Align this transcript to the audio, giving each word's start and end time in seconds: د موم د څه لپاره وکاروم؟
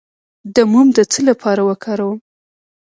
د 0.55 0.57
موم 0.71 0.87
د 0.97 0.99
څه 1.11 1.19
لپاره 1.29 1.61
وکاروم؟ 1.69 2.17